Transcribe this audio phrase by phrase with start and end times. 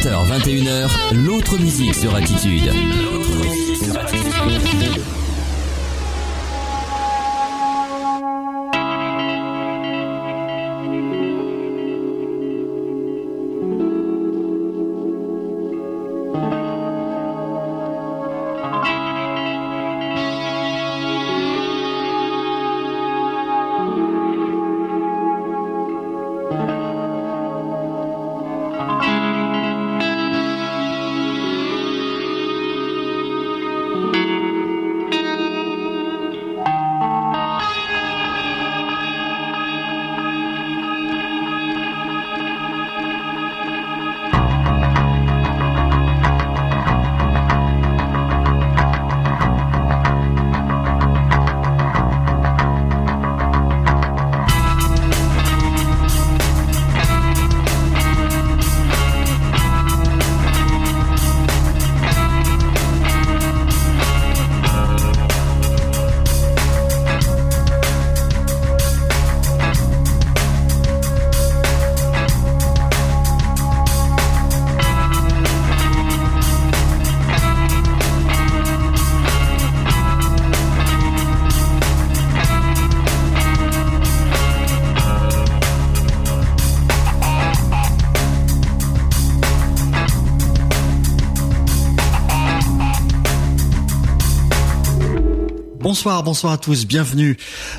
[0.00, 2.72] 20h, 21h, l'autre musique sur Attitude.
[3.02, 5.09] L'autre musique sur Attitude.
[96.00, 97.36] Bonsoir, bonsoir à tous, bienvenue,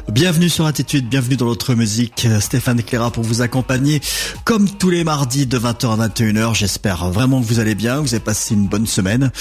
[0.07, 2.27] bienvenue sur Attitude, bienvenue dans notre musique.
[2.39, 3.99] Stéphane Cléra pour vous accompagner
[4.45, 6.53] comme tous les mardis de 20h à 21h.
[6.53, 9.31] J'espère vraiment que vous allez bien, vous avez passé une bonne semaine.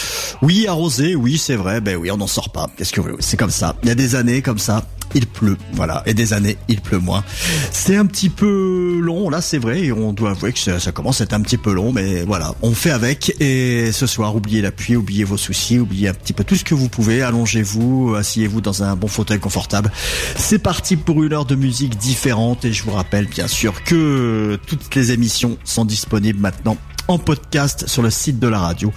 [0.41, 2.70] Oui, arrosé, oui, c'est vrai, ben oui, on n'en sort pas.
[2.75, 3.77] Qu'est-ce que vous C'est comme ça.
[3.83, 6.98] Il y a des années comme ça, il pleut, voilà, et des années, il pleut
[6.98, 7.25] moins.
[7.72, 11.20] C'est un petit peu long, là, c'est vrai, et on doit avouer que ça, commence
[11.20, 13.34] à être un petit peu long, mais voilà, on fait avec.
[13.40, 16.64] Et ce soir, oubliez la pluie, oubliez vos soucis, oubliez un petit peu tout ce
[16.64, 19.90] que vous pouvez, allongez-vous, asseyez-vous dans un bon fauteuil confortable.
[20.36, 24.58] C'est parti pour une heure de musique différente, et je vous rappelle bien sûr que
[24.67, 26.77] toutes les émissions sont disponibles maintenant
[27.10, 28.92] en podcast sur le site de la radio.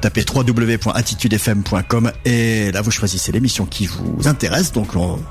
[0.00, 4.72] Tapez www.attitudefm.com et là vous choisissez l'émission qui vous intéresse.
[4.72, 4.88] Donc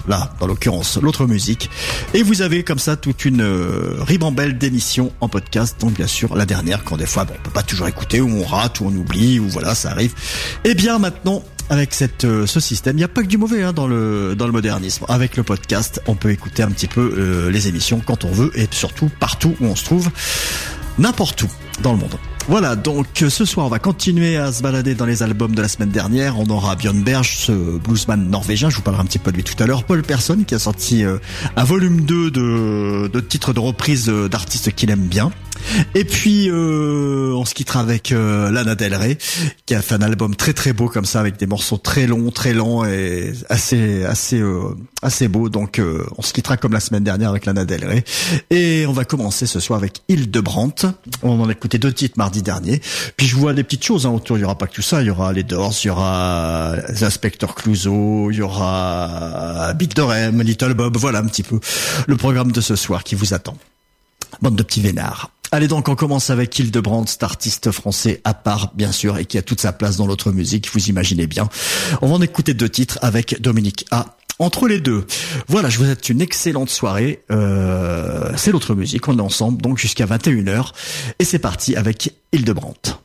[0.08, 1.70] là, dans l'occurrence, l'autre musique.
[2.14, 5.76] Et vous avez comme ça toute une euh, ribambelle d'émissions en podcast.
[5.82, 8.30] Donc bien sûr la dernière quand des fois bon, on peut pas toujours écouter ou
[8.30, 10.14] on rate ou on oublie ou voilà ça arrive.
[10.64, 12.96] Et eh bien maintenant avec cette euh, ce système.
[12.96, 15.06] Il n'y a pas que du mauvais hein, dans le dans le modernisme.
[15.10, 18.52] Avec le podcast, on peut écouter un petit peu euh, les émissions quand on veut
[18.56, 20.10] et surtout partout où on se trouve,
[20.98, 21.48] n'importe où
[22.48, 25.68] Voilà, donc ce soir on va continuer à se balader dans les albums de la
[25.68, 26.40] semaine dernière.
[26.40, 29.44] On aura Björn Berg, ce bluesman norvégien, je vous parlerai un petit peu de lui
[29.44, 29.84] tout à l'heure.
[29.84, 31.18] Paul Persson qui a sorti euh,
[31.56, 35.32] un volume 2 de, de titres de reprise euh, d'artistes qu'il aime bien.
[35.96, 39.18] Et puis euh, on se quittera avec euh, Lana Del Rey
[39.66, 42.32] qui a fait un album très très beau comme ça avec des morceaux très longs,
[42.32, 45.50] très lents et assez assez euh, assez beau.
[45.50, 48.04] Donc euh, on se quittera comme la semaine dernière avec Lana Del Rey
[48.50, 50.88] et on va commencer ce soir avec Hildebrandt.
[51.24, 52.82] On en a écouté deux titres mardi dernier.
[53.18, 54.38] Puis je vois des petites choses hein, autour.
[54.38, 55.02] Il y aura pas que tout ça.
[55.02, 60.42] Il y aura les Doors, il y aura Inspector Clouseau, il y aura Big Dorem,
[60.42, 60.98] Little Bob.
[60.98, 61.60] Voilà un petit peu
[62.08, 63.58] le programme de ce soir qui vous attend.
[64.42, 65.32] Bande de petits vénards.
[65.54, 69.38] Allez donc, on commence avec Hildebrandt, cet artiste français à part, bien sûr, et qui
[69.38, 71.50] a toute sa place dans l'autre musique, vous imaginez bien.
[72.02, 74.16] On va en écouter deux titres avec Dominique A.
[74.40, 75.06] Entre les deux.
[75.50, 77.22] Voilà, je vous souhaite une excellente soirée.
[77.32, 80.72] Euh, c'est l'autre musique, on est ensemble, donc jusqu'à 21h.
[81.20, 83.01] Et c'est parti avec Hildebrandt.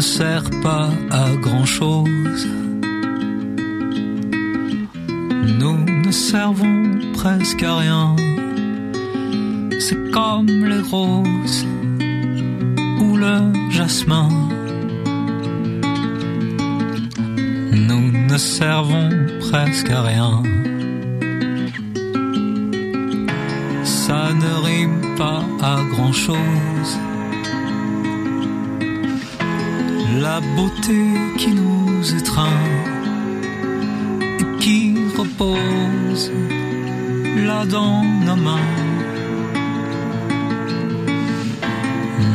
[0.00, 2.48] Ne sert pas à grand chose.
[5.60, 8.16] Nous ne servons presque à rien.
[9.78, 11.66] C'est comme les roses
[13.02, 13.36] ou le
[13.68, 14.30] jasmin.
[17.88, 19.10] Nous ne servons
[19.50, 20.42] presque à rien.
[23.84, 26.14] Ça ne rime pas à grand
[30.20, 31.00] la beauté
[31.38, 32.62] qui nous étreint
[34.40, 36.30] et qui repose
[37.46, 38.70] là dans nos mains.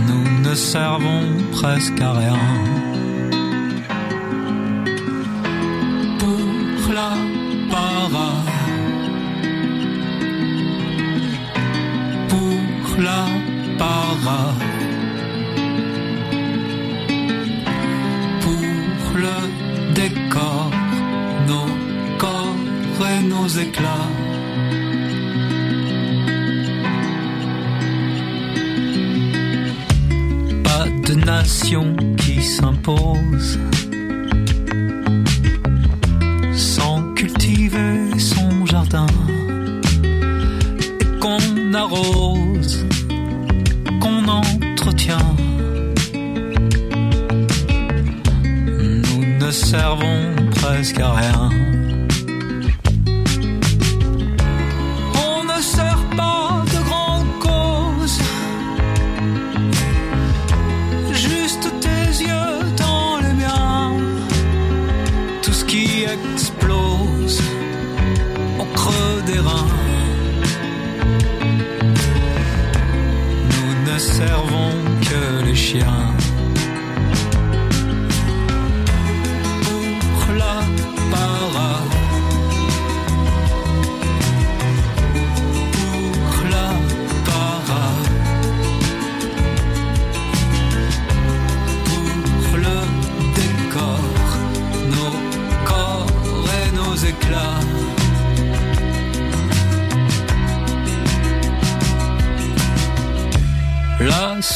[0.08, 2.40] Nous ne servons presque à rien.
[6.20, 7.12] Pour la
[7.72, 8.32] para,
[12.30, 13.26] pour la
[23.28, 24.10] nos éclats.
[30.64, 33.60] Pas de nation qui s'impose
[36.54, 39.08] sans cultiver son jardin
[41.22, 42.86] qu'on arrose,
[44.02, 45.36] qu'on entretient.
[49.04, 51.50] Nous ne servons presque à rien.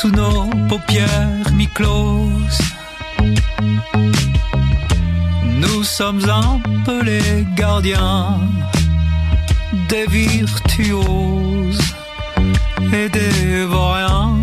[0.01, 2.61] Sous nos paupières mi-closes,
[5.43, 8.39] nous sommes un peu les gardiens
[9.89, 11.81] des virtuoses
[12.93, 14.37] et des vauriens.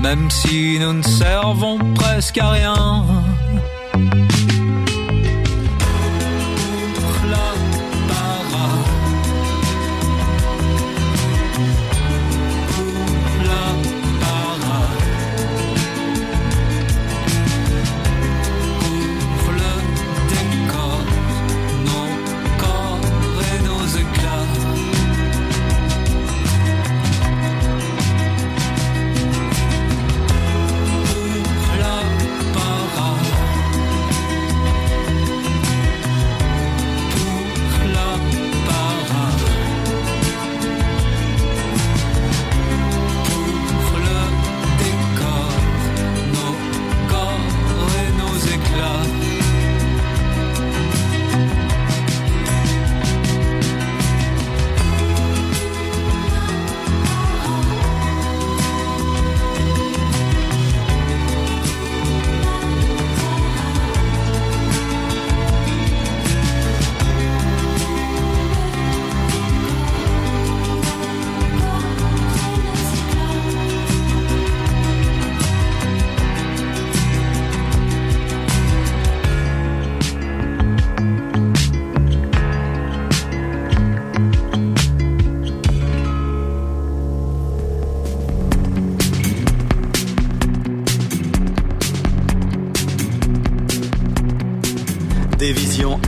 [0.00, 3.23] Même si nous ne servons presque à rien.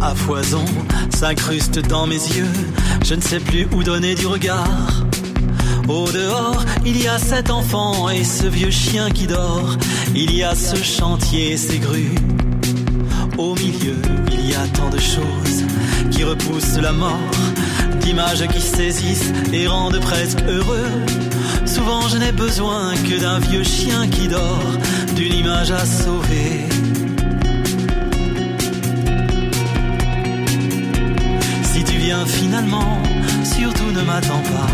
[0.06, 0.64] À foison
[1.10, 2.52] s'incrustent dans mes yeux.
[3.04, 5.04] Je ne sais plus où donner du regard.
[5.88, 9.76] Au dehors, il y a cet enfant et ce vieux chien qui dort.
[10.14, 12.14] Il y a ce chantier et ces grues.
[13.36, 13.96] Au milieu,
[14.30, 15.64] il y a tant de choses
[16.12, 17.36] qui repoussent la mort.
[18.00, 20.92] D'images qui saisissent et rendent presque heureux.
[21.64, 24.72] Souvent, je n'ai besoin que d'un vieux chien qui dort,
[25.16, 26.85] d'une image à sauver.
[32.06, 33.02] Viens finalement,
[33.42, 34.70] surtout ne m'attends pas.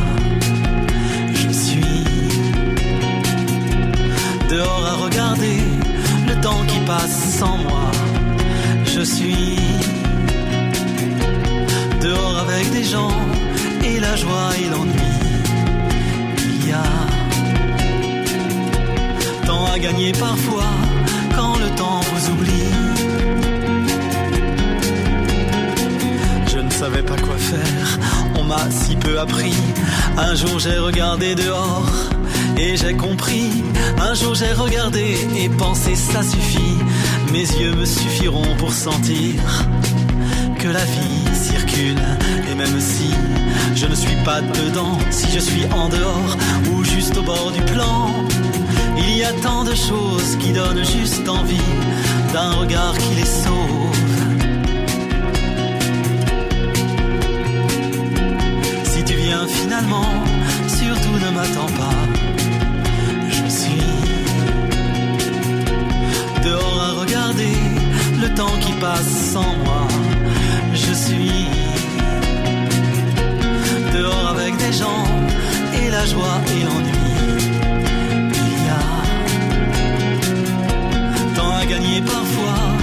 [1.32, 2.04] Je suis
[4.50, 5.56] dehors à regarder
[6.28, 7.90] le temps qui passe sans moi.
[8.84, 9.56] Je suis
[12.02, 13.16] dehors avec des gens
[13.82, 15.14] et la joie et l'ennui.
[16.36, 16.90] Il y a
[19.46, 20.70] tant à gagner parfois
[21.34, 22.91] quand le temps vous oublie.
[26.82, 27.98] Savais pas quoi faire,
[28.40, 29.54] on m'a si peu appris.
[30.18, 31.92] Un jour j'ai regardé dehors
[32.58, 33.62] et j'ai compris.
[34.00, 36.78] Un jour j'ai regardé et pensé ça suffit.
[37.32, 39.34] Mes yeux me suffiront pour sentir
[40.58, 42.02] que la vie circule.
[42.50, 43.10] Et même si
[43.76, 46.36] je ne suis pas dedans, si je suis en dehors
[46.72, 48.10] ou juste au bord du plan,
[48.98, 51.70] il y a tant de choses qui donnent juste envie
[52.32, 54.21] d'un regard qui les sauve.
[59.48, 60.12] finalement,
[60.68, 62.00] surtout ne m'attends pas.
[63.30, 63.82] Je suis
[66.44, 67.56] dehors à regarder
[68.20, 69.86] le temps qui passe sans moi.
[70.74, 71.46] Je suis
[73.92, 75.04] dehors avec des gens
[75.78, 76.92] et la joie et l'ennui.
[78.34, 78.84] Il y a
[81.36, 82.81] temps à gagner parfois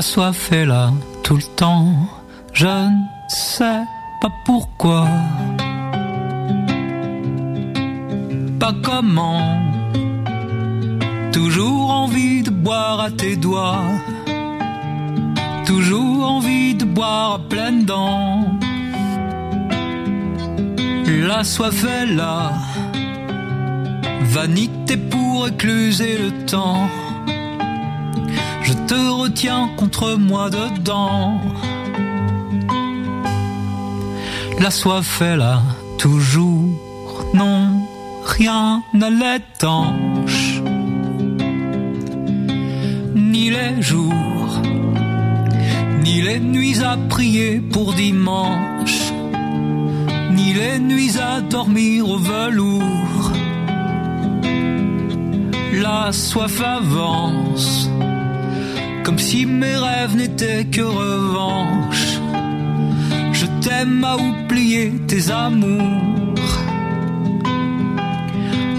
[0.00, 0.92] La soif est là
[1.22, 1.92] tout le temps,
[2.54, 3.82] je ne sais
[4.22, 5.06] pas pourquoi.
[8.58, 9.60] Pas comment,
[11.32, 13.84] toujours envie de boire à tes doigts,
[15.66, 18.46] toujours envie de boire à pleines dents.
[21.28, 22.52] La soif est là,
[24.22, 26.88] vanité pour écluser le temps.
[28.90, 31.40] Te retiens contre moi dedans.
[34.58, 35.62] La soif est là,
[35.96, 36.74] toujours.
[37.32, 37.86] Non,
[38.24, 40.60] rien n'a l'étanche.
[43.14, 44.60] Ni les jours,
[46.02, 49.12] ni les nuits à prier pour dimanche,
[50.32, 53.30] ni les nuits à dormir au velours.
[55.80, 57.79] La soif avance
[59.04, 62.18] comme si mes rêves n'étaient que revanche.
[63.32, 66.50] Je t'aime à oublier tes amours.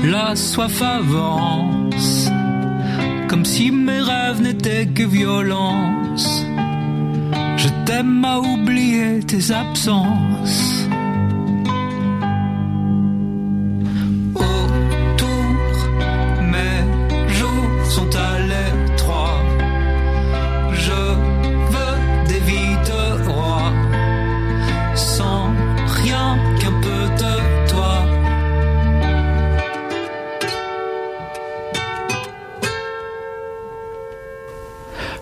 [0.04, 2.30] La soif avance,
[3.28, 6.46] comme si mes rêves n'étaient que violence.
[7.58, 10.61] Je t'aime à oublier tes absences.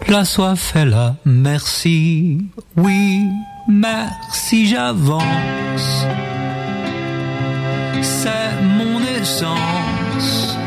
[0.09, 2.39] La soif est là, merci,
[2.75, 3.27] oui,
[3.67, 6.05] merci, j'avance.
[8.01, 10.57] C'est mon essence,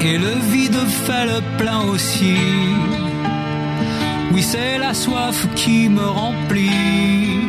[0.00, 2.38] et le vide fait le plein aussi.
[4.32, 7.42] Oui, c'est la soif qui me remplit.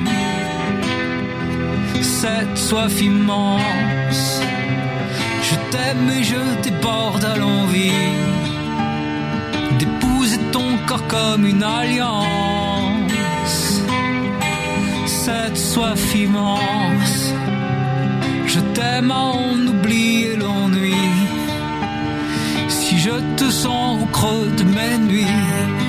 [2.02, 4.42] Cette soif immense.
[5.42, 8.37] Je t'aime et je déborde à l'envie.
[10.88, 12.24] Corps comme une alliance.
[15.06, 17.34] Cette soif immense.
[18.46, 20.96] Je t'aime à en oublier l'ennui.
[22.70, 25.87] Si je te sens au creux de mes nuits.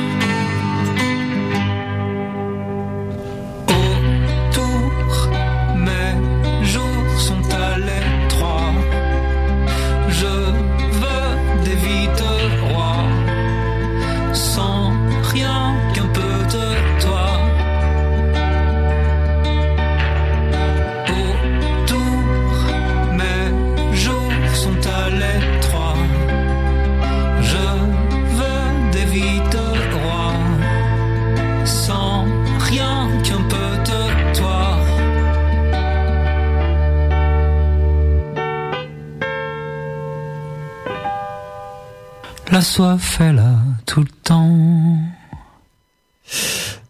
[42.58, 43.54] La soif est là
[43.86, 44.98] tout le temps.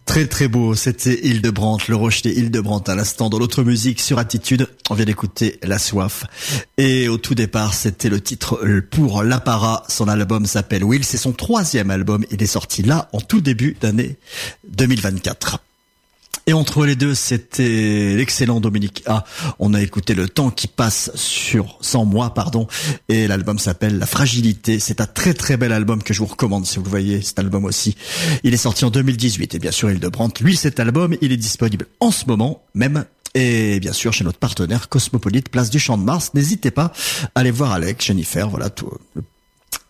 [0.07, 4.67] Très très beau, c'était Hildebrandt, le rocher Hildebrandt à l'instant dans l'autre musique sur Attitude.
[4.89, 6.25] On vient d'écouter La Soif.
[6.79, 9.83] Et au tout départ, c'était le titre pour l'apparat.
[9.89, 11.05] Son album s'appelle Will.
[11.05, 12.25] C'est son troisième album.
[12.31, 14.17] Il est sorti là en tout début d'année
[14.71, 15.59] 2024.
[16.49, 19.25] Et entre les deux, c'était l'excellent Dominique A.
[19.59, 22.67] On a écouté Le temps qui passe sur 100 mois, pardon.
[23.11, 24.79] Et l'album s'appelle La fragilité.
[24.79, 27.39] C'est un très très bel album que je vous recommande si vous le voyez, cet
[27.39, 27.97] album aussi.
[28.45, 30.43] Il est sorti en 2018 et bien sûr, il de Brandt.
[30.43, 34.39] Lui, cet album, il est disponible en ce moment même et bien sûr chez notre
[34.39, 36.31] partenaire Cosmopolite, place du Champ de Mars.
[36.33, 36.93] N'hésitez pas
[37.35, 38.91] à aller voir Alex, Jennifer, voilà tout,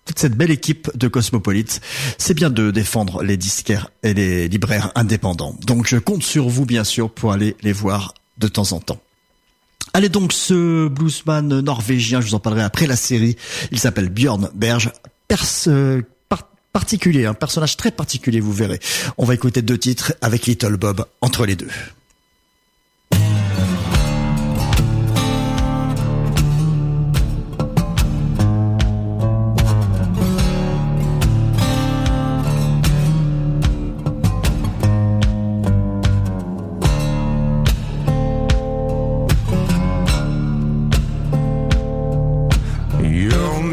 [0.08, 1.82] toute cette belle équipe de Cosmopolite.
[2.16, 5.54] C'est bien de défendre les disquaires et les libraires indépendants.
[5.66, 9.00] Donc je compte sur vous bien sûr pour aller les voir de temps en temps.
[9.92, 13.36] Allez donc ce bluesman norvégien, je vous en parlerai après la série.
[13.70, 14.90] Il s'appelle Björn Berge.
[16.72, 18.80] particulier, un personnage très particulier, vous verrez.
[19.18, 21.68] On va écouter deux titres avec Little Bob entre les deux.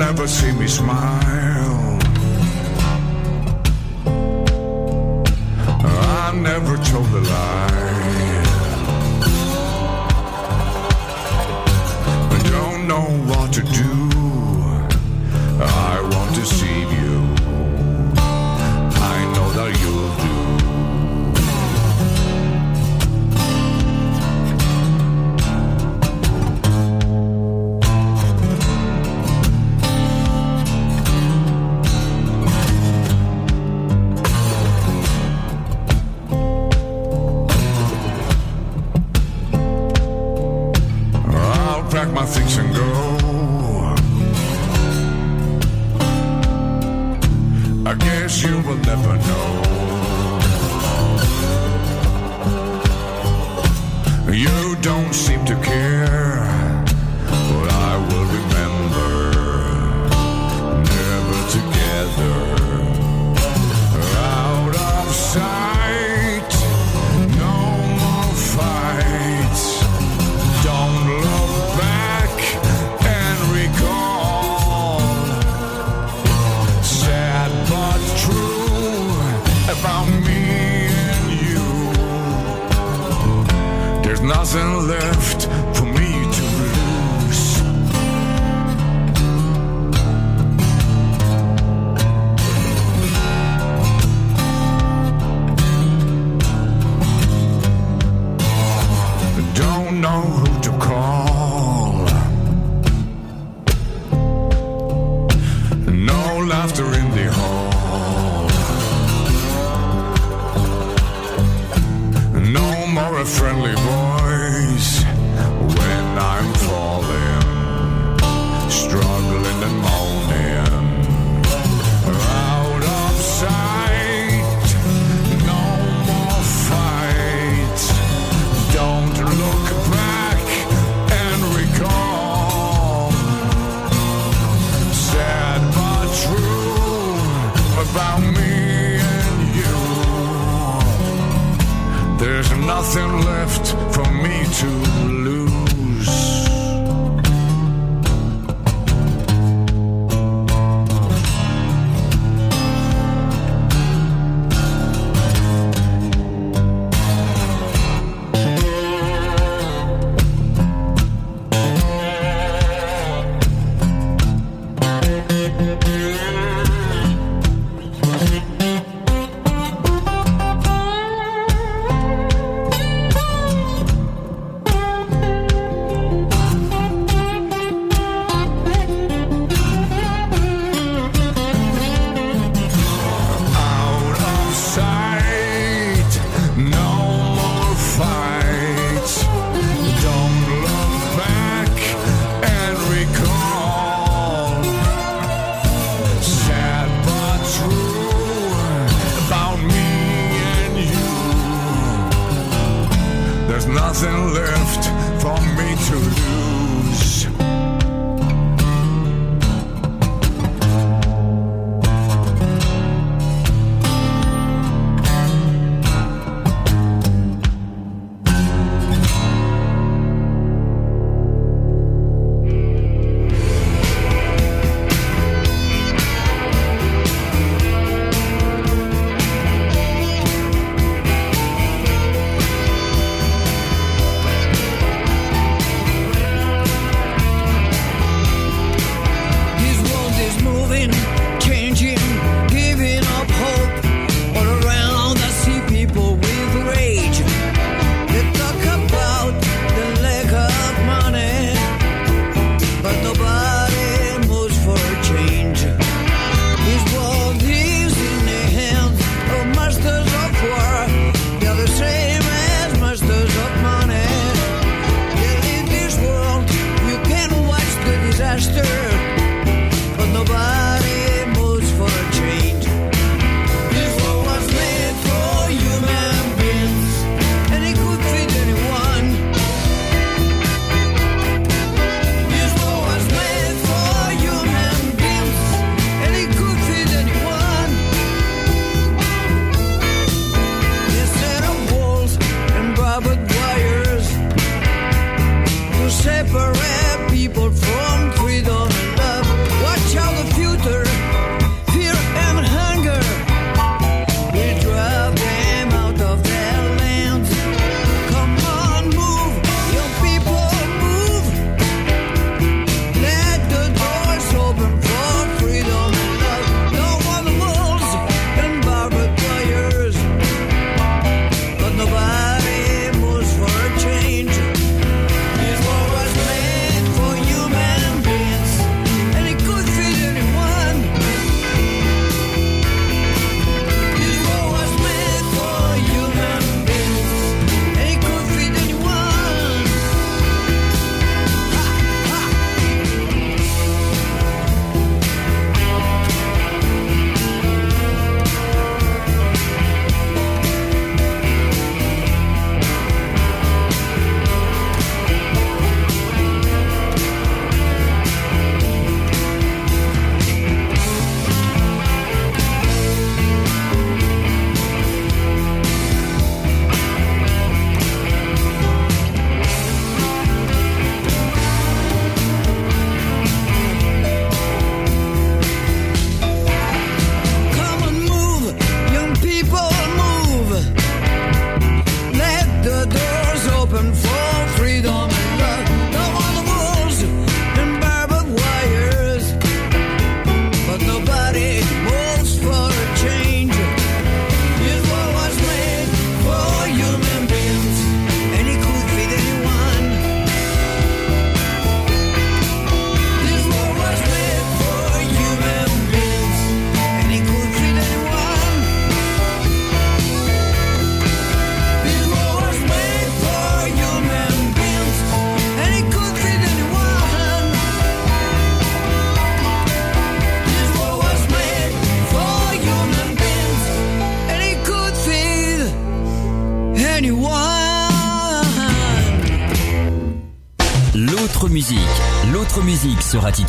[0.06, 2.00] never see me smile.
[5.84, 7.95] I never told a lie.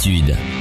[0.07, 0.56] Sur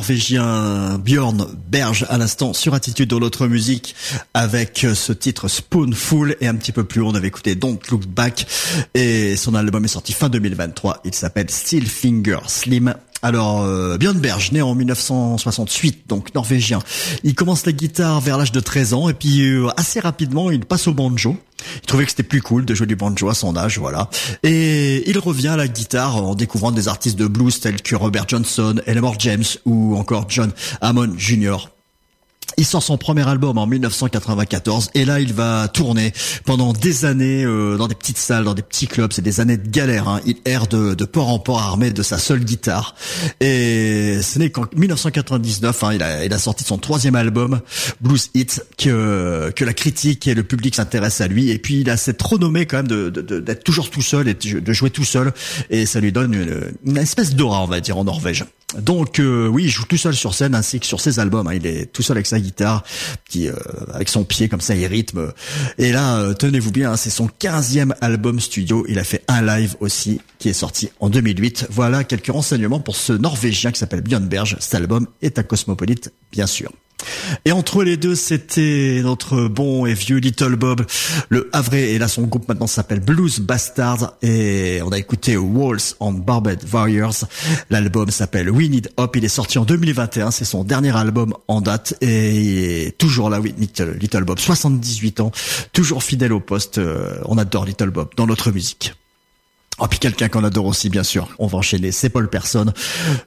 [0.00, 3.94] Norvégien Björn Berge à l'instant sur Attitude dans l'autre musique
[4.32, 8.06] avec ce titre Spoonful et un petit peu plus haut on avait écouté Don't Look
[8.06, 8.46] Back
[8.94, 11.02] et son album est sorti fin 2023.
[11.04, 12.94] Il s'appelle Still Finger Slim.
[13.20, 16.78] Alors, euh, Björn Berge, né en 1968, donc norvégien.
[17.22, 20.64] Il commence la guitare vers l'âge de 13 ans et puis euh, assez rapidement, il
[20.64, 21.36] passe au banjo.
[21.76, 24.08] Il trouvait que c'était plus cool de jouer du banjo à son âge, voilà.
[24.42, 28.28] Et il revient à la guitare en découvrant des artistes de blues tels que Robert
[28.28, 31.68] Johnson, Elmore James ou encore John Hammond Jr.
[32.56, 36.12] Il sort son premier album en 1994 et là il va tourner
[36.44, 39.12] pendant des années euh, dans des petites salles, dans des petits clubs.
[39.12, 40.08] C'est des années de galère.
[40.08, 40.20] Hein.
[40.26, 42.94] Il erre de, de port en port armé de sa seule guitare.
[43.40, 47.60] Et ce n'est qu'en 1999, hein, il, a, il a sorti son troisième album,
[48.00, 51.50] Blues Hits, que, que la critique et le public s'intéressent à lui.
[51.50, 54.34] Et puis il a cette renommée quand même de, de- d'être toujours tout seul et
[54.34, 55.32] de de jouer tout seul.
[55.70, 58.44] Et ça lui donne une, une espèce d'aura, on va dire, en Norvège.
[58.78, 61.46] Donc euh, oui, il joue tout seul sur scène ainsi que sur ses albums.
[61.48, 61.54] hein.
[61.54, 62.84] Il est tout seul avec sa guitare,
[63.28, 63.54] qui euh,
[63.92, 65.32] avec son pied comme ça, il rythme.
[65.78, 68.84] Et là, euh, tenez-vous bien, hein, c'est son 15e album studio.
[68.88, 71.66] Il a fait un live aussi qui est sorti en 2008.
[71.70, 74.56] Voilà quelques renseignements pour ce Norvégien qui s'appelle Björn Berge.
[74.60, 76.72] Cet album est un cosmopolite, bien sûr.
[77.44, 80.84] Et entre les deux, c'était notre bon et vieux Little Bob,
[81.28, 85.80] le Havrais, et là son groupe maintenant s'appelle Blues Bastard, et on a écouté Walls
[86.00, 87.24] on Barbed Warriors.
[87.70, 91.60] L'album s'appelle We Need Hope, il est sorti en 2021, c'est son dernier album en
[91.60, 95.32] date, et il est toujours là, oui, Little, Bob, 78 ans,
[95.72, 98.94] toujours fidèle au poste, euh, on adore Little Bob dans notre musique.
[99.80, 101.28] Oh, puis quelqu'un qu'on adore aussi, bien sûr.
[101.38, 102.66] On va enchaîner, c'est Paul Person.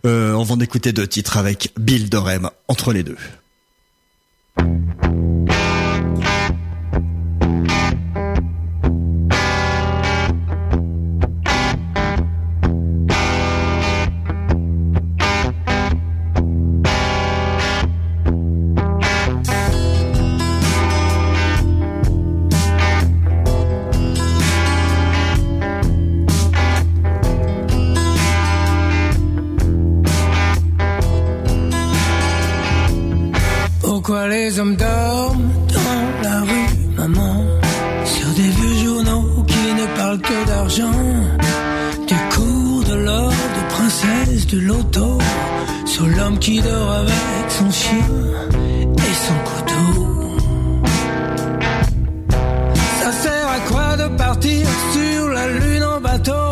[0.06, 3.18] Euh, on va en écouter deux titres avec Bill Dorem entre les deux.
[4.56, 5.04] Thank
[5.50, 5.63] you.
[34.30, 37.44] Les hommes dorment dans la rue, maman.
[38.06, 40.92] Sur des vieux journaux qui ne parlent que d'argent.
[42.08, 45.18] Du cours, de l'or, de princesse, de loto
[45.86, 48.08] Sur l'homme qui dort avec son chien
[48.98, 50.38] et son couteau.
[53.02, 56.52] Ça sert à quoi de partir sur la lune en bateau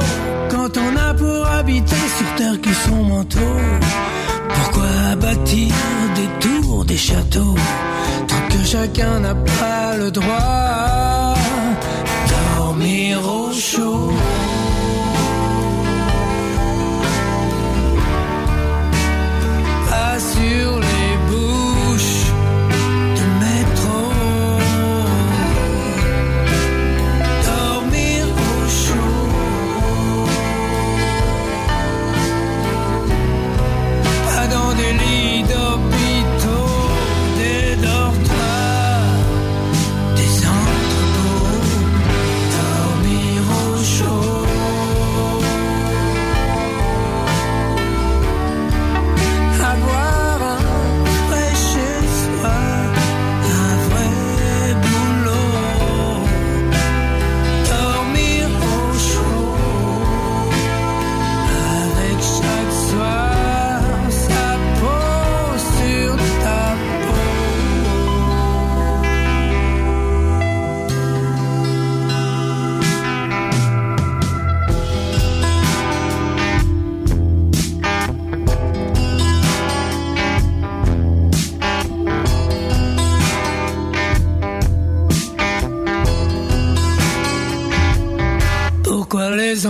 [0.49, 3.55] Quand on a pour habiter sur terre que son manteau
[4.53, 5.73] pourquoi bâtir
[6.91, 7.56] des châteaux,
[8.27, 11.36] tant que chacun n'a pas le droit
[12.58, 14.12] dormir au chaud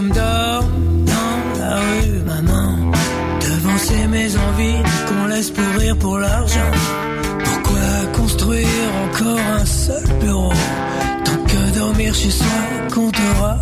[0.01, 2.91] hommes dorment dans la rue maman.
[3.39, 6.71] Devancer mes envies qu'on laisse pourrir pour l'argent.
[7.45, 10.53] Pourquoi construire encore un seul bureau?
[11.25, 12.61] Tant que dormir chez soi
[12.93, 13.57] comptera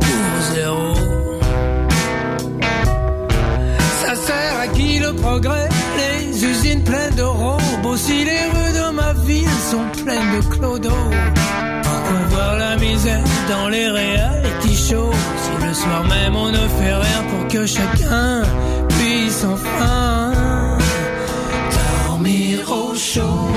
[0.00, 0.94] pour zéro.
[4.02, 5.68] Ça sert à qui le progrès?
[5.96, 11.10] Les usines pleines de robots Si les rues de ma ville sont pleines de clodos
[11.82, 15.12] Pourquoi voir la misère dans les reality shows
[15.72, 18.42] le soir même on ne fait rien pour que chacun
[18.88, 20.32] puisse enfin
[22.06, 23.48] dormir au chaud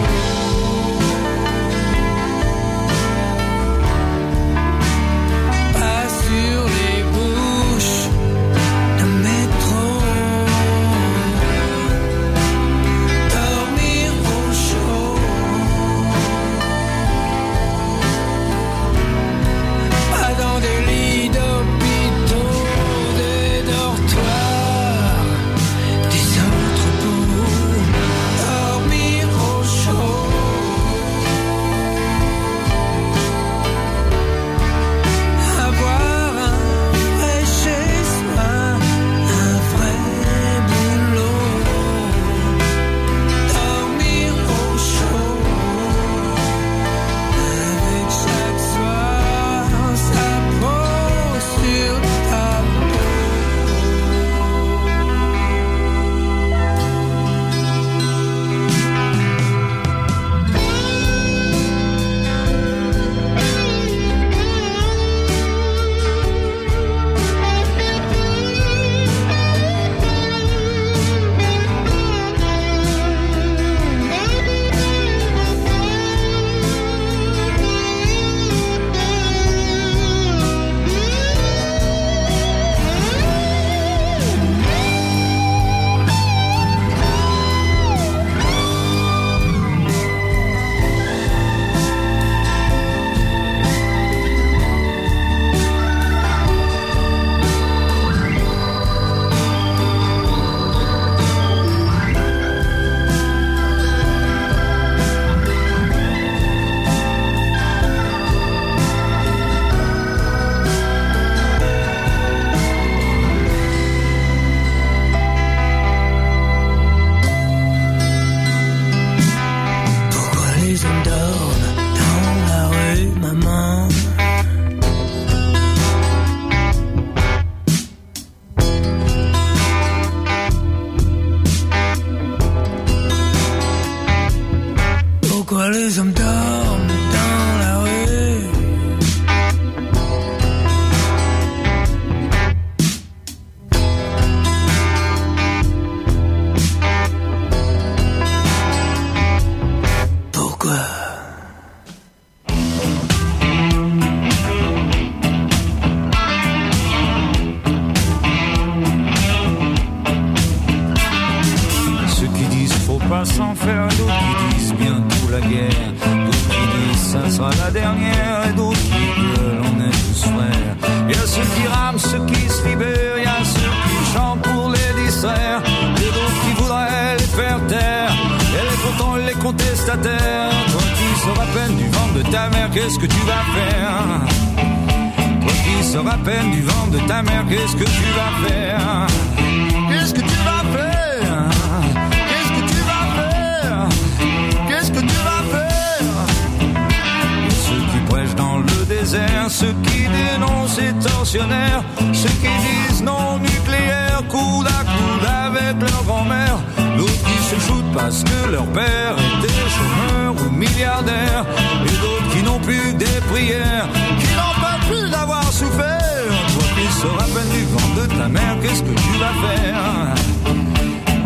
[199.60, 201.82] ceux qui dénoncent les tortionnaires,
[202.12, 206.58] ceux qui disent non nucléaire, coude à coude avec leur grand-mère,
[206.98, 211.46] d'autres qui se foutent parce que leur père était chômeur ou milliardaire,
[211.86, 213.88] et d'autres qui n'ont plus des prières,
[214.20, 216.28] qui n'en peuvent plus d'avoir souffert.
[216.54, 220.16] Toi qui sors à peine du ventre de ta mère, qu'est-ce que tu vas faire?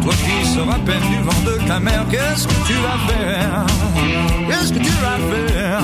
[0.03, 3.65] Toi qui sors à peine du vent de ta mère, qu'est-ce que tu vas faire?
[4.47, 5.81] Qu'est-ce que tu vas faire?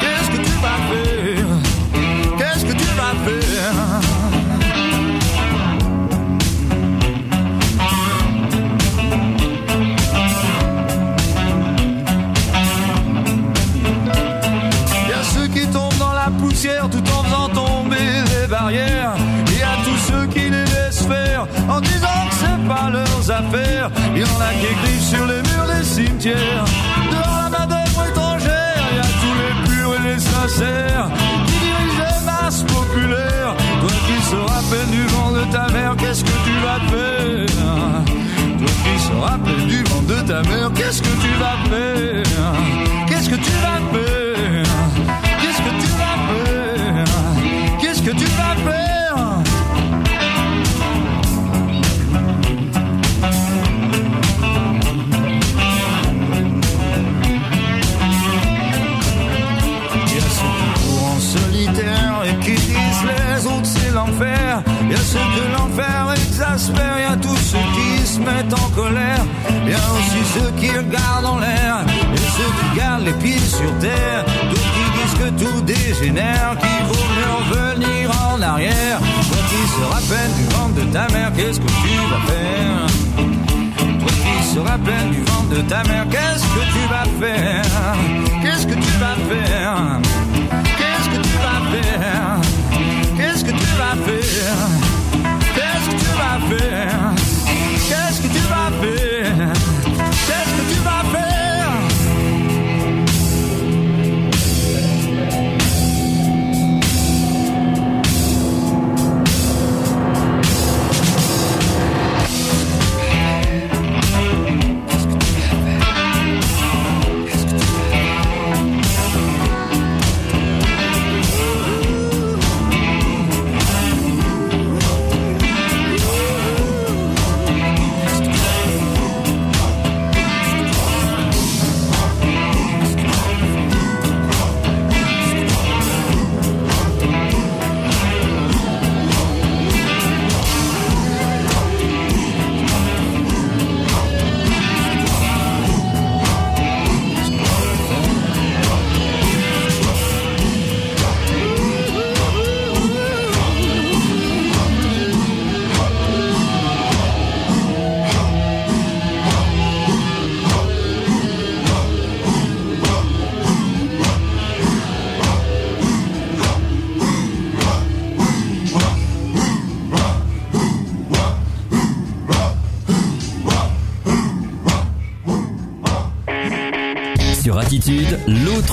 [0.00, 1.27] Qu'est-ce que tu vas faire?
[18.68, 19.14] Les barrières.
[19.58, 23.90] Et à tous ceux qui les laissent faire en disant que c'est pas leurs affaires.
[24.14, 26.64] Il y en a qui écrivent sur les murs des cimetières.
[27.10, 31.08] Devant la main-d'œuvre étrangère, y a tous les purs et les sincères
[31.46, 33.54] qui dirigent les masses populaires.
[33.80, 37.46] Toi qui sors à peine du vent de ta mère, qu'est-ce vas faire?
[38.58, 42.52] Toi qui se rappelle du vent de ta mère, qu'est-ce que tu vas faire?
[43.08, 44.27] Qu'est-ce que tu vas faire?
[48.08, 49.16] Que tu vas faire
[60.06, 64.62] Il y a ceux qui courent en solitaire et qui disent les autres c'est l'enfer.
[64.84, 68.54] Il y a ceux que l'enfer exaspère, il y a tous ceux qui se mettent
[68.54, 69.24] en colère.
[69.66, 71.84] Il y a aussi ceux qui regardent en l'air
[72.14, 74.24] et ceux qui gardent les pieds sur terre.
[75.18, 78.98] Que tout dégénère, qu'il vaut mieux revenir en arrière.
[79.00, 82.86] Toi qui se rappelle du ventre de ta mère, qu'est-ce que tu vas faire?
[84.00, 87.62] Toi qui se rappelle du ventre de ta mère, qu'est-ce que tu vas faire?
[88.42, 90.00] Qu'est-ce que tu vas faire?
[90.78, 92.40] Qu'est-ce que tu vas faire?
[93.16, 94.60] Qu'est-ce que tu vas faire?
[95.54, 97.17] Qu'est-ce que tu vas faire?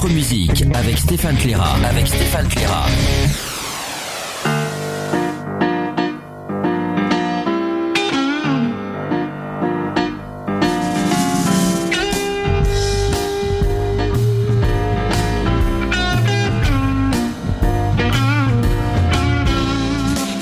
[0.10, 1.76] Musique avec Stéphane Cléra.
[1.89, 2.86] Avec Stéphane Cléra.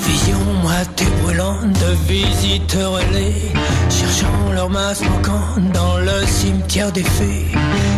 [0.06, 3.63] Vision moitié brûlante de visiteurs relais
[4.68, 7.46] dans le cimetière des fées.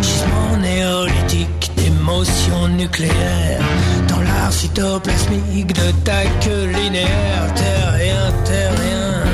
[0.03, 3.61] Gisement néolithique d'émotions nucléaires.
[4.09, 9.26] Dans l'art cytoplasmique de ta queue linéaire Terrien, terrien Terrien,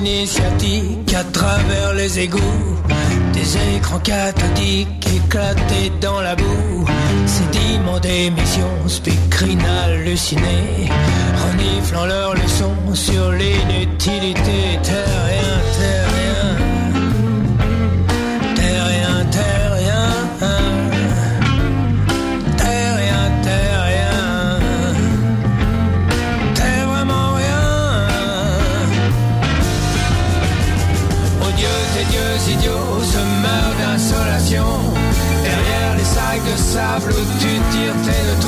[0.00, 2.38] Voyage initiatique à travers les égouts.
[3.32, 6.86] Des écrans cathodiques éclatés dans la boue.
[7.26, 10.88] Sédiments d'émissions speakerines hallucinées
[11.36, 15.99] Reniflant leurs leçons sur l'inutilité Terrien, terrien
[36.70, 38.39] sable tu tires tes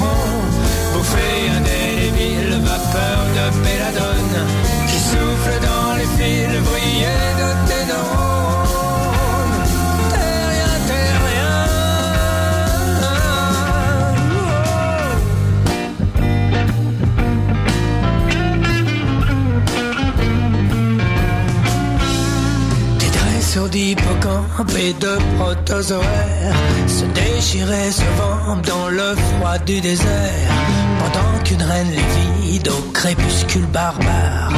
[23.73, 26.57] dresseurs d'hippocampes et de protozoaires
[26.87, 30.53] se déchiraient, se vendent dans le froid du désert.
[30.99, 34.53] Pendant qu'une reine livide au crépuscule barbare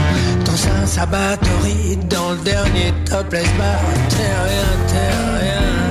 [0.44, 3.80] dans un sabatori dans le dernier topless bar.
[4.10, 5.83] T'es rien, t'es rien.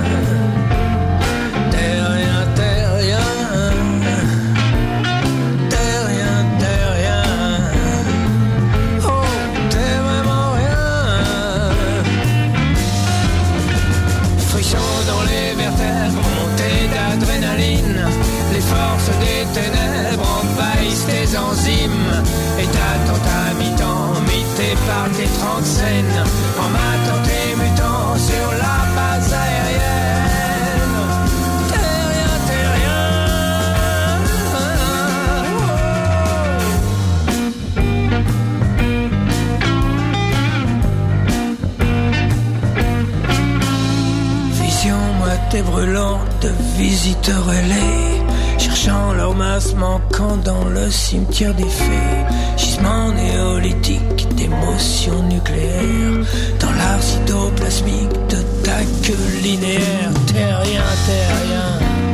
[25.94, 26.24] 30 scènes
[26.60, 30.96] en m'attendant et mutant sur la base aérienne.
[31.70, 33.04] Terrien, terrien.
[44.62, 48.22] Vision moitié brûlante de visiteurs ailés
[48.58, 52.26] Cherchant leur masse manquant dans le cimetière des fées
[52.58, 56.26] Gisement néolithique d'émotions nucléaires
[56.60, 58.80] Dans l'art cytoplasmique de ta
[59.42, 60.12] linéaire.
[60.28, 62.13] Terrien Terrien,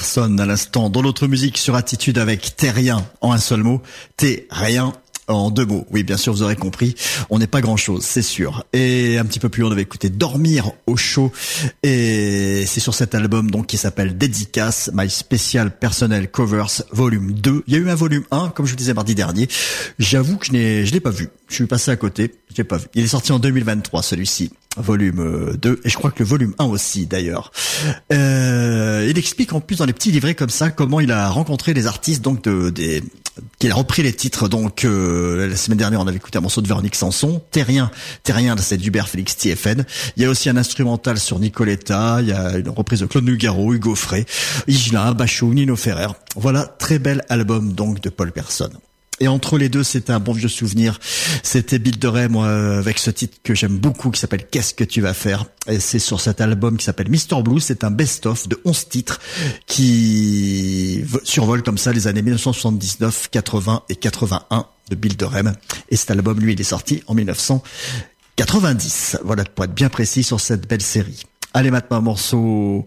[0.00, 3.82] Personne à l'instant dans l'autre musique sur Attitude avec T'es rien en un seul mot,
[4.16, 4.94] T'es rien
[5.28, 5.86] en deux mots.
[5.90, 6.94] Oui, bien sûr, vous aurez compris.
[7.28, 8.64] On n'est pas grand chose, c'est sûr.
[8.72, 11.32] Et un petit peu plus, on avait écouté Dormir au chaud.
[11.82, 17.64] Et c'est sur cet album, donc, qui s'appelle Dédicace, My Special Personnel Covers, volume 2.
[17.66, 19.48] Il y a eu un volume 1, comme je vous disais mardi dernier.
[19.98, 21.28] J'avoue que je n'ai, je l'ai pas vu.
[21.50, 22.32] Je suis passé à côté.
[22.50, 22.86] Je l'ai pas vu.
[22.94, 24.50] Il est sorti en 2023, celui-ci.
[24.80, 25.80] Volume euh, 2.
[25.84, 27.52] Et je crois que le volume 1 aussi, d'ailleurs.
[28.12, 31.74] Euh, il explique en plus dans les petits livrets comme ça comment il a rencontré
[31.74, 33.02] les artistes, donc, de, des,
[33.58, 34.48] qu'il a repris les titres.
[34.48, 37.42] Donc, euh, la semaine dernière, on avait écouté un morceau de Véronique Sanson.
[37.50, 37.90] Terrien,
[38.22, 39.84] Terrien, c'est d'Hubert Félix TFN.
[40.16, 42.18] Il y a aussi un instrumental sur Nicoletta.
[42.20, 44.26] Il y a une reprise de Claude Nougaro, Hugo Frey,
[44.66, 46.12] Igelin, Bachot, Nino Ferrer.
[46.36, 48.72] Voilà, très bel album, donc, de Paul Personne.
[49.20, 50.98] Et entre les deux, c'est un bon vieux souvenir.
[51.42, 55.02] C'était Bill Duray, moi, avec ce titre que j'aime beaucoup, qui s'appelle Qu'est-ce que tu
[55.02, 55.44] vas faire?
[55.66, 57.42] Et c'est sur cet album qui s'appelle Mr.
[57.42, 57.60] Blue.
[57.60, 59.20] C'est un best-of de 11 titres
[59.66, 65.16] qui survole comme ça les années 1979, 80 et 81 de Bill.
[65.90, 69.18] Et cet album, lui, il est sorti en 1990.
[69.22, 71.26] Voilà, pour être bien précis sur cette belle série.
[71.52, 72.84] Allez maintenant un morceau,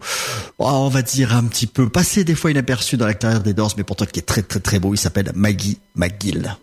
[0.58, 3.52] oh, on va dire un petit peu passé des fois inaperçu dans la carrière des
[3.52, 4.94] Doors, mais pourtant qui est très très très beau.
[4.94, 6.56] Il s'appelle Maggie McGill.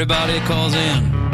[0.00, 1.27] Everybody calls in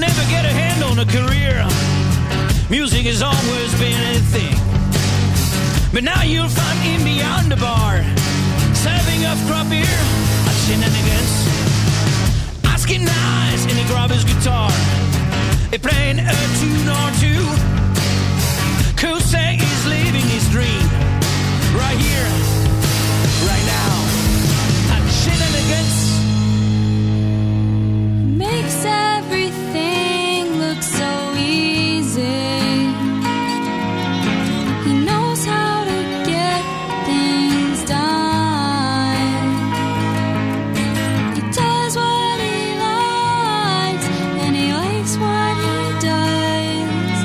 [0.00, 1.60] never get a hand on a career.
[2.70, 4.56] Music has always been a thing.
[5.92, 8.00] But now you'll find him beyond the bar,
[8.72, 10.00] serving up crop beer
[10.48, 11.34] at shenanigans.
[12.64, 14.70] Asking nice, and he grab his guitar.
[15.70, 17.44] He playing a tune or two.
[19.20, 20.86] Say he's living his dream.
[21.76, 22.28] Right here,
[23.46, 23.94] right now.
[24.94, 25.99] At shenanigans.
[28.50, 32.22] Makes everything look so easy.
[34.84, 36.62] He knows how to get
[37.06, 39.36] things done.
[41.36, 44.06] He does what he likes,
[44.42, 45.78] and he likes what he
[46.10, 47.18] does.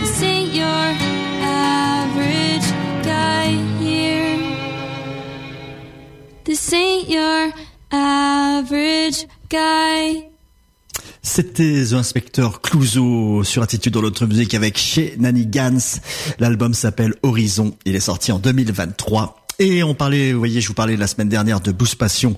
[0.00, 0.86] This ain't your
[1.42, 2.68] average
[3.02, 3.48] guy
[3.78, 4.36] here.
[6.44, 7.52] This ain't your
[7.90, 10.29] average guy.
[11.32, 15.78] C'était The Inspector Clouseau sur Attitude dans l'autre musique avec chez Nanny Gans.
[16.40, 17.76] L'album s'appelle Horizon.
[17.84, 19.46] Il est sorti en 2023.
[19.60, 22.36] Et on parlait, vous voyez, je vous parlais la semaine dernière de Boost Passion,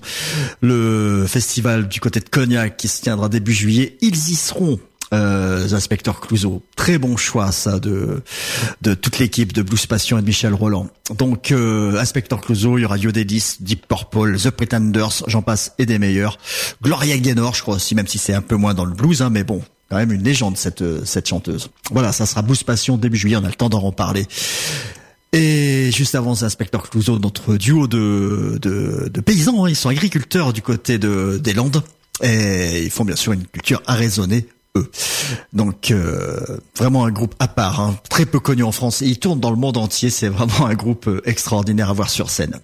[0.61, 3.97] le festival du côté de Cognac qui se tiendra début juillet.
[4.01, 4.79] Ils y seront.
[5.13, 8.23] Euh, The Inspector Clouseau, très bon choix ça de
[8.81, 10.89] de toute l'équipe de Blues Passion et de Michel Roland.
[11.15, 15.85] Donc euh, Inspector Clouseau, il y aura Yodelis, Deep Purple, The Pretenders, j'en passe et
[15.85, 16.39] des meilleurs.
[16.81, 19.29] Gloria Gaynor, je crois aussi, même si c'est un peu moins dans le blues, hein,
[19.29, 21.69] mais bon, quand même une légende cette euh, cette chanteuse.
[21.91, 24.25] Voilà, ça sera Blues Passion début juillet, on a le temps d'en reparler.
[25.31, 29.89] Et juste avant c'est Inspector Clouseau, notre duo de, de, de paysans, hein, ils sont
[29.89, 31.83] agriculteurs du côté de, des Landes.
[32.21, 34.89] Et ils font bien sûr une culture arraisonnée, eux.
[35.53, 36.39] Donc euh,
[36.77, 39.01] vraiment un groupe à part, hein, très peu connu en France.
[39.01, 42.09] Et ils tournent dans le monde entier, c'est vraiment un groupe euh, extraordinaire à voir
[42.09, 42.59] sur scène.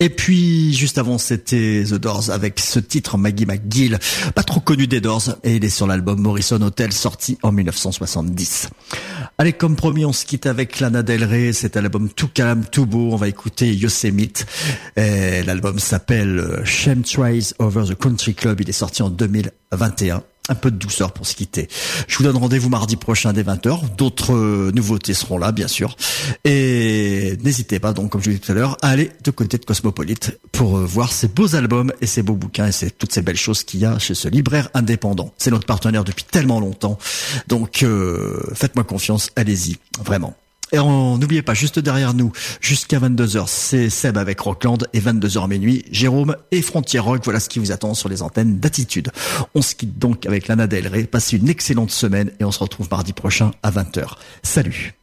[0.00, 3.98] Et puis, juste avant, c'était The Doors avec ce titre Maggie McGill,
[4.32, 8.70] pas trop connu des Doors, et il est sur l'album Morrison Hotel, sorti en 1970.
[9.38, 12.64] Allez, comme promis, on se quitte avec Lana Del Rey, c'est un album tout calme,
[12.70, 14.46] tout beau, on va écouter Yosemite.
[14.96, 20.54] L'album s'appelle euh, Shame Tries Over the Country Club, il est sorti en 2021 un
[20.54, 21.68] peu de douceur pour se quitter.
[22.06, 23.96] Je vous donne rendez-vous mardi prochain dès 20h.
[23.96, 25.96] D'autres euh, nouveautés seront là, bien sûr.
[26.44, 29.30] Et n'hésitez pas, donc, comme je vous l'ai dit tout à l'heure, à aller de
[29.30, 33.12] côté de Cosmopolite pour euh, voir ces beaux albums et ces beaux bouquins et toutes
[33.12, 35.32] ces belles choses qu'il y a chez ce libraire indépendant.
[35.38, 36.98] C'est notre partenaire depuis tellement longtemps.
[37.46, 40.34] Donc, euh, faites-moi confiance, allez-y, vraiment.
[40.72, 45.84] Et n'oubliez pas, juste derrière nous, jusqu'à 22h, c'est Seb avec Rockland et 22h minuit,
[45.90, 47.22] Jérôme et Frontier Rock.
[47.24, 49.10] Voilà ce qui vous attend sur les antennes d'attitude.
[49.54, 51.04] On se quitte donc avec Lana Del Rey.
[51.04, 54.16] Passez une excellente semaine et on se retrouve mardi prochain à 20h.
[54.42, 54.94] Salut.